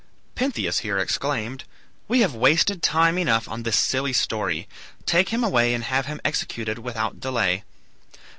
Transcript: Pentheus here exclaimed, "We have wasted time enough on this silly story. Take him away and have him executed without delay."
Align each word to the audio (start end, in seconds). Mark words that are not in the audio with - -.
Pentheus 0.33 0.79
here 0.79 0.97
exclaimed, 0.97 1.63
"We 2.07 2.21
have 2.21 2.33
wasted 2.33 2.81
time 2.81 3.19
enough 3.19 3.47
on 3.47 3.61
this 3.61 3.77
silly 3.77 4.13
story. 4.13 4.67
Take 5.05 5.29
him 5.29 5.43
away 5.43 5.75
and 5.75 5.83
have 5.83 6.07
him 6.07 6.19
executed 6.25 6.79
without 6.79 7.19
delay." 7.19 7.63